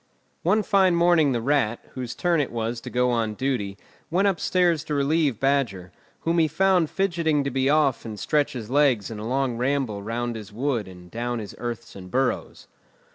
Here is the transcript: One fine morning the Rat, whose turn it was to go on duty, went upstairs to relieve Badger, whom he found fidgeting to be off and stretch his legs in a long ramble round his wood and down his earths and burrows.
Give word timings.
One 0.41 0.63
fine 0.63 0.95
morning 0.95 1.31
the 1.31 1.43
Rat, 1.43 1.79
whose 1.91 2.15
turn 2.15 2.41
it 2.41 2.51
was 2.51 2.81
to 2.81 2.89
go 2.89 3.11
on 3.11 3.35
duty, 3.35 3.77
went 4.09 4.27
upstairs 4.27 4.83
to 4.85 4.95
relieve 4.95 5.39
Badger, 5.39 5.91
whom 6.21 6.39
he 6.39 6.47
found 6.47 6.89
fidgeting 6.89 7.43
to 7.43 7.51
be 7.51 7.69
off 7.69 8.03
and 8.03 8.19
stretch 8.19 8.53
his 8.53 8.71
legs 8.71 9.11
in 9.11 9.19
a 9.19 9.27
long 9.27 9.57
ramble 9.57 10.01
round 10.01 10.35
his 10.35 10.51
wood 10.51 10.87
and 10.87 11.11
down 11.11 11.37
his 11.37 11.53
earths 11.59 11.95
and 11.95 12.09
burrows. 12.09 12.65